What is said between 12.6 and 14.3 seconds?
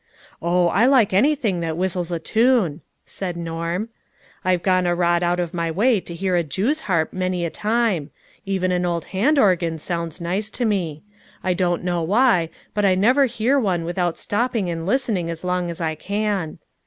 but I never hear one without